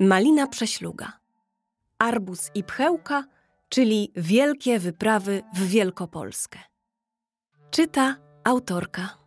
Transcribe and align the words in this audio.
Malina 0.00 0.46
Prześluga. 0.46 1.12
Arbus 1.98 2.50
i 2.54 2.64
Pchełka, 2.64 3.24
czyli 3.68 4.12
wielkie 4.16 4.78
wyprawy 4.78 5.42
w 5.54 5.66
Wielkopolskę. 5.66 6.58
Czyta 7.70 8.16
autorka. 8.44 9.18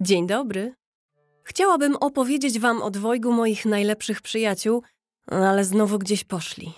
Dzień 0.00 0.26
dobry. 0.26 0.74
Chciałabym 1.42 1.96
opowiedzieć 1.96 2.58
wam 2.58 2.82
o 2.82 2.90
dwojgu 2.90 3.32
moich 3.32 3.64
najlepszych 3.66 4.20
przyjaciół, 4.22 4.82
ale 5.26 5.64
znowu 5.64 5.98
gdzieś 5.98 6.24
poszli. 6.24 6.72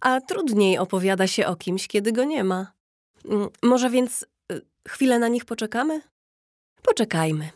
A 0.00 0.20
trudniej 0.20 0.78
opowiada 0.78 1.26
się 1.26 1.46
o 1.46 1.56
kimś, 1.56 1.88
kiedy 1.88 2.12
go 2.12 2.24
nie 2.24 2.44
ma. 2.44 2.72
Mm, 3.24 3.48
Może 3.62 3.90
więc 3.90 4.26
y, 4.52 4.60
chwilę 4.88 5.18
na 5.18 5.28
nich 5.28 5.44
poczekamy? 5.44 6.00
Poczekajmy. 6.82 7.50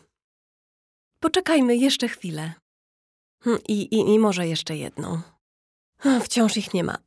Poczekajmy 1.19 1.75
jeszcze 1.75 2.07
chwilę. 2.07 2.60
Hm, 3.43 3.57
I, 3.67 3.81
i, 3.81 4.13
I 4.13 4.19
może 4.19 4.47
jeszcze 4.47 4.77
jedną. 4.77 5.21
Wciąż 6.23 6.57
ich 6.57 6.73
nie 6.73 6.83
ma. 6.83 6.97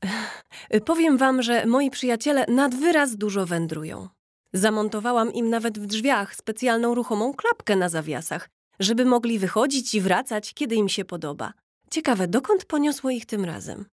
Powiem 0.85 1.17
wam, 1.17 1.43
że 1.43 1.67
moi 1.67 1.91
przyjaciele 1.91 2.45
nad 2.49 2.75
wyraz 2.75 3.17
dużo 3.17 3.47
wędrują. 3.47 4.09
Zamontowałam 4.53 5.33
im 5.33 5.51
nawet 5.51 5.79
w 5.79 5.87
drzwiach 5.87 6.37
specjalną 6.37 6.95
ruchomą 6.95 7.35
klapkę 7.35 7.77
na 7.77 7.89
zawiasach, 7.89 8.49
żeby 8.81 9.05
mogli 9.05 9.39
wychodzić 9.39 9.95
i 9.95 10.01
wracać, 10.01 10.55
kiedy 10.55 10.75
im 10.75 10.89
się 10.89 11.05
podoba. 11.05 11.53
Ciekawe, 11.91 12.29
dokąd 12.29 12.65
poniosło 12.65 13.11
ich 13.11 13.27
tym 13.27 13.45
razem? 13.45 13.87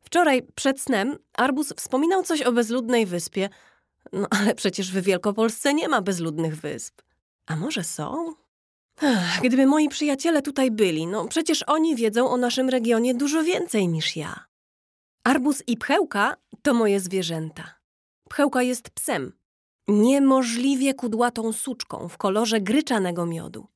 Wczoraj 0.00 0.42
przed 0.54 0.80
snem 0.80 1.18
Arbus 1.34 1.72
wspominał 1.76 2.22
coś 2.22 2.42
o 2.42 2.52
bezludnej 2.52 3.06
wyspie. 3.06 3.48
No 4.12 4.26
ale 4.30 4.54
przecież 4.54 4.92
w 4.92 5.02
Wielkopolsce 5.02 5.74
nie 5.74 5.88
ma 5.88 6.02
bezludnych 6.02 6.56
wysp. 6.56 7.02
A 7.46 7.56
może 7.56 7.84
są? 7.84 8.34
Gdyby 9.42 9.66
moi 9.66 9.88
przyjaciele 9.88 10.42
tutaj 10.42 10.70
byli, 10.70 11.06
no 11.06 11.28
przecież 11.28 11.64
oni 11.66 11.96
wiedzą 11.96 12.30
o 12.30 12.36
naszym 12.36 12.68
regionie 12.68 13.14
dużo 13.14 13.44
więcej 13.44 13.88
niż 13.88 14.16
ja. 14.16 14.44
Arbus 15.24 15.62
i 15.66 15.76
Pchełka 15.76 16.36
to 16.62 16.74
moje 16.74 17.00
zwierzęta. 17.00 17.74
Pchełka 18.28 18.62
jest 18.62 18.90
psem, 18.90 19.32
niemożliwie 19.88 20.94
kudłatą 20.94 21.52
suczką 21.52 22.08
w 22.08 22.16
kolorze 22.16 22.60
gryczanego 22.60 23.26
miodu. 23.26 23.66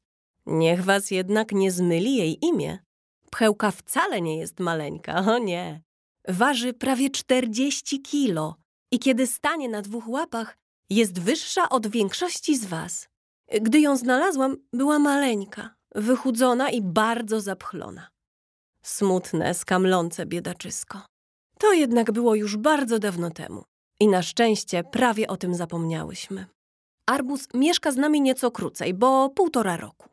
Niech 0.46 0.84
was 0.84 1.10
jednak 1.10 1.52
nie 1.52 1.70
zmyli 1.70 2.16
jej 2.16 2.44
imię. 2.44 2.78
Pchełka 3.30 3.70
wcale 3.70 4.20
nie 4.20 4.38
jest 4.38 4.60
maleńka, 4.60 5.14
o 5.14 5.38
nie. 5.38 5.82
Waży 6.28 6.72
prawie 6.72 7.10
40 7.10 8.02
kilo 8.02 8.56
i 8.90 8.98
kiedy 8.98 9.26
stanie 9.26 9.68
na 9.68 9.82
dwóch 9.82 10.08
łapach, 10.08 10.58
jest 10.90 11.18
wyższa 11.18 11.68
od 11.68 11.86
większości 11.86 12.56
z 12.56 12.66
was. 12.66 13.08
Gdy 13.60 13.80
ją 13.80 13.96
znalazłam, 13.96 14.56
była 14.72 14.98
maleńka, 14.98 15.74
wychudzona 15.94 16.70
i 16.70 16.82
bardzo 16.82 17.40
zapchlona. 17.40 18.08
Smutne, 18.82 19.54
skamlące 19.54 20.26
biedaczysko. 20.26 21.00
To 21.58 21.72
jednak 21.72 22.12
było 22.12 22.34
już 22.34 22.56
bardzo 22.56 22.98
dawno 22.98 23.30
temu 23.30 23.64
i 24.00 24.08
na 24.08 24.22
szczęście 24.22 24.84
prawie 24.84 25.28
o 25.28 25.36
tym 25.36 25.54
zapomniałyśmy. 25.54 26.46
Arbus 27.06 27.48
mieszka 27.54 27.92
z 27.92 27.96
nami 27.96 28.20
nieco 28.20 28.50
krócej, 28.50 28.94
bo 28.94 29.30
półtora 29.30 29.76
roku. 29.76 30.08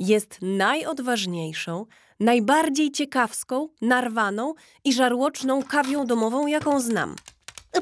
Jest 0.00 0.38
najodważniejszą, 0.42 1.86
najbardziej 2.20 2.90
ciekawską, 2.90 3.68
narwaną 3.80 4.54
i 4.84 4.92
żarłoczną 4.92 5.62
kawią 5.62 6.06
domową, 6.06 6.46
jaką 6.46 6.80
znam. 6.80 7.16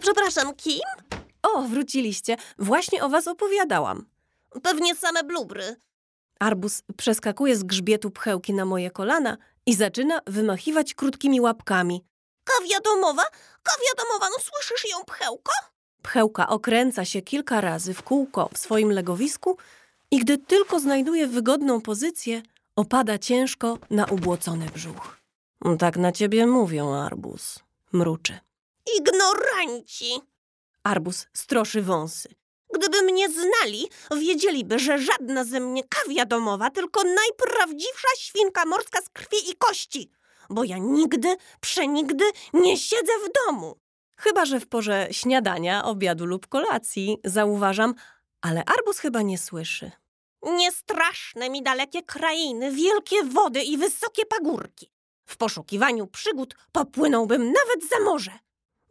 Przepraszam, 0.01 0.55
kim? 0.55 0.81
O, 1.43 1.63
wróciliście. 1.63 2.37
Właśnie 2.59 3.05
o 3.05 3.09
was 3.09 3.29
opowiadałam. 3.29 4.07
Pewnie 4.63 4.95
same 4.95 5.25
blubry. 5.25 5.77
Arbus 6.41 6.83
przeskakuje 6.97 7.57
z 7.57 7.63
grzbietu 7.63 8.11
pchełki 8.11 8.55
na 8.55 8.65
moje 8.65 8.91
kolana 8.91 9.37
i 9.67 9.75
zaczyna 9.75 10.21
wymachiwać 10.27 10.95
krótkimi 10.95 11.41
łapkami. 11.41 12.05
Kawia 12.45 12.81
domowa? 12.81 13.25
Kawia 13.63 14.05
domowa, 14.05 14.29
no 14.31 14.37
słyszysz 14.39 14.91
ją, 14.91 15.05
pchełko? 15.05 15.53
Pchełka 16.03 16.49
okręca 16.49 17.05
się 17.05 17.23
kilka 17.23 17.61
razy 17.61 17.95
w 17.95 18.03
kółko 18.03 18.51
w 18.55 18.59
swoim 18.59 18.93
legowisku 18.93 19.57
i 20.11 20.19
gdy 20.19 20.39
tylko 20.39 20.81
znajduje 20.81 21.27
wygodną 21.27 21.81
pozycję, 21.81 22.43
opada 22.77 23.19
ciężko 23.19 23.79
na 23.91 24.05
ubłocony 24.05 24.67
brzuch. 24.75 25.17
Tak 25.79 25.97
na 25.97 26.13
ciebie 26.13 26.47
mówią, 26.47 26.95
Arbus. 26.95 27.59
Mruczy. 27.93 28.39
Ignoranci! 28.99 30.21
Arbus 30.83 31.27
stroszy 31.33 31.83
wąsy. 31.83 32.35
Gdyby 32.79 33.03
mnie 33.03 33.29
znali, 33.31 33.89
wiedzieliby, 34.17 34.79
że 34.79 34.99
żadna 34.99 35.45
ze 35.45 35.61
mnie 35.61 35.83
kawia 35.89 36.25
domowa, 36.25 36.71
tylko 36.71 37.03
najprawdziwsza 37.05 38.09
świnka 38.19 38.65
morska 38.67 39.01
z 39.03 39.09
krwi 39.09 39.51
i 39.51 39.57
kości. 39.57 40.11
Bo 40.51 40.65
ja 40.65 40.79
nigdy, 40.79 41.37
przenigdy 41.61 42.25
nie 42.53 42.77
siedzę 42.77 43.13
w 43.25 43.47
domu. 43.47 43.79
Chyba, 44.17 44.45
że 44.45 44.61
w 44.61 44.67
porze 44.69 45.09
śniadania, 45.11 45.85
obiadu 45.85 46.27
lub 46.27 46.47
kolacji, 46.47 47.19
zauważam, 47.25 47.95
ale 48.41 48.65
Arbus 48.65 48.99
chyba 48.99 49.23
nie 49.23 49.39
słyszy. 49.39 49.91
Niestraszne 50.43 51.51
mi 51.51 51.63
dalekie 51.63 52.03
krainy, 52.03 52.73
wielkie 52.73 53.23
wody 53.25 53.63
i 53.63 53.77
wysokie 53.77 54.27
pagórki. 54.27 54.91
W 55.27 55.37
poszukiwaniu 55.37 56.07
przygód 56.07 56.55
popłynąłbym 56.73 57.47
nawet 57.53 57.91
za 57.91 58.01
morze. 58.05 58.39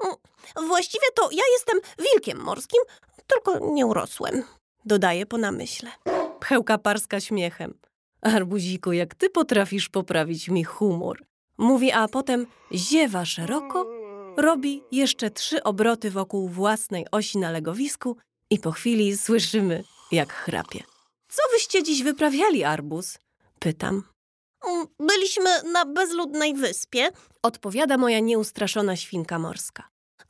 Mm, 0.03 0.16
Właściwie 0.68 1.07
to 1.16 1.29
ja 1.31 1.44
jestem 1.53 1.79
wilkiem 2.00 2.40
morskim, 2.40 2.81
tylko 3.28 3.59
nie 3.74 3.86
urosłem. 3.86 4.44
Dodaje 4.86 5.25
po 5.25 5.38
namyśle. 5.38 5.91
Pchełka 6.40 6.78
parska 6.78 7.19
śmiechem. 7.19 7.74
Arbuziku, 8.22 8.91
jak 8.91 9.16
ty 9.16 9.30
potrafisz 9.30 9.90
poprawić 9.90 10.50
mi 10.50 10.63
humor. 10.63 11.24
Mówi, 11.58 11.91
a 11.91 12.08
potem 12.08 12.47
ziewa 12.74 13.25
szeroko, 13.25 13.86
robi 14.38 14.84
jeszcze 14.91 15.30
trzy 15.31 15.63
obroty 15.63 16.12
wokół 16.12 16.50
własnej 16.50 17.06
osi 17.12 17.38
na 17.38 17.52
legowisku 17.52 18.18
i 18.50 18.59
po 18.59 18.72
chwili 18.72 19.18
słyszymy, 19.18 19.84
jak 20.12 20.34
chrapie. 20.34 20.84
Co 21.30 21.42
wyście 21.52 21.84
dziś 21.84 22.03
wyprawiali, 22.03 22.63
Arbus? 22.63 23.18
Pytam. 23.59 24.03
Mm, 24.68 24.88
Byliśmy 25.00 25.63
na 25.72 25.86
bezludnej 25.86 26.53
wyspie. 26.53 27.09
Odpowiada 27.44 27.97
moja 27.97 28.19
nieustraszona 28.19 28.96
świnka 28.96 29.40
morska. 29.40 29.88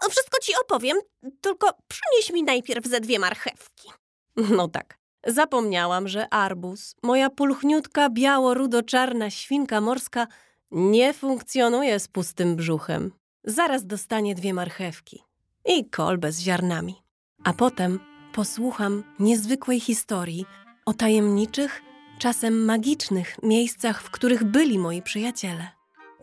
Wszystko 0.10 0.40
ci 0.42 0.54
opowiem, 0.64 0.98
tylko 1.42 1.70
przynieś 1.88 2.32
mi 2.34 2.44
najpierw 2.44 2.86
ze 2.86 3.00
dwie 3.00 3.20
marchewki. 3.20 3.90
No 4.58 4.68
tak. 4.68 4.98
Zapomniałam, 5.28 6.08
że 6.08 6.30
arbus, 6.30 6.96
moja 7.04 7.30
pulchniutka 7.30 8.10
biało-rudo-czarna 8.10 9.30
świnka 9.30 9.82
morska, 9.82 10.28
nie 10.72 11.14
funkcjonuje 11.14 12.00
z 12.00 12.08
pustym 12.08 12.56
brzuchem. 12.56 13.12
Zaraz 13.44 13.86
dostanie 13.86 14.36
dwie 14.36 14.54
marchewki 14.54 15.24
i 15.66 15.90
kolbę 15.90 16.32
z 16.32 16.40
ziarnami. 16.40 16.96
A 17.44 17.54
potem 17.54 18.00
posłucham 18.34 19.04
niezwykłej 19.20 19.80
historii 19.80 20.46
o 20.86 20.94
tajemniczych, 20.94 21.82
czasem 22.20 22.66
magicznych 22.66 23.44
miejscach, 23.44 24.02
w 24.02 24.12
których 24.12 24.44
byli 24.44 24.80
moi 24.80 25.02
przyjaciele. 25.02 25.68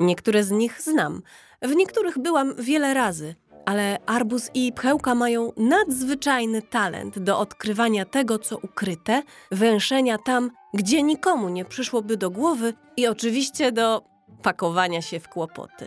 Niektóre 0.00 0.44
z 0.44 0.50
nich 0.50 0.82
znam, 0.82 1.22
w 1.62 1.74
niektórych 1.74 2.18
byłam 2.18 2.54
wiele 2.58 2.94
razy, 2.94 3.34
ale 3.66 3.98
Arbus 4.06 4.50
i 4.54 4.72
Pchełka 4.72 5.14
mają 5.14 5.52
nadzwyczajny 5.56 6.62
talent 6.62 7.18
do 7.18 7.38
odkrywania 7.38 8.04
tego, 8.04 8.38
co 8.38 8.58
ukryte, 8.58 9.22
węszenia 9.50 10.18
tam, 10.18 10.50
gdzie 10.74 11.02
nikomu 11.02 11.48
nie 11.48 11.64
przyszłoby 11.64 12.16
do 12.16 12.30
głowy 12.30 12.74
i 12.96 13.06
oczywiście 13.06 13.72
do 13.72 14.02
pakowania 14.42 15.02
się 15.02 15.20
w 15.20 15.28
kłopoty. 15.28 15.86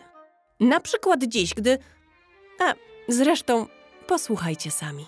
Na 0.59 0.79
przykład 0.79 1.23
dziś, 1.23 1.53
gdy... 1.53 1.77
A, 2.59 2.73
zresztą 3.07 3.65
posłuchajcie 4.07 4.71
sami. 4.71 5.05